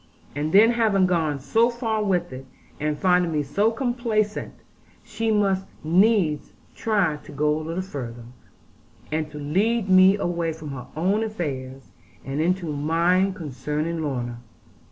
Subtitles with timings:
[0.35, 2.47] And then having gone so far with it,
[2.79, 4.53] and finding me so complaisant,
[5.03, 8.23] she must needs try to go a little further,
[9.11, 11.91] and to lead me away from her own affairs,
[12.25, 14.39] and into mine concerning Lorna.